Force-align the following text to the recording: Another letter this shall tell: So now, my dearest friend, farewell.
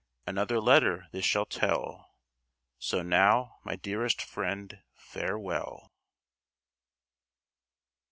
Another 0.25 0.59
letter 0.59 1.05
this 1.11 1.25
shall 1.25 1.45
tell: 1.45 2.15
So 2.79 3.03
now, 3.03 3.57
my 3.63 3.75
dearest 3.75 4.19
friend, 4.19 4.79
farewell. 4.95 5.91